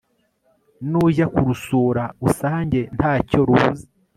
[0.89, 3.85] nujya kurusura usange nta cyo rubuze